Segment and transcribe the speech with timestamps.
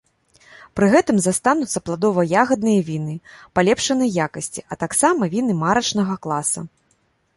[0.77, 3.15] Пры гэтым застануцца пладова-ягадныя віны
[3.59, 6.59] палепшанай якасці, а таксама віны марачнага класа.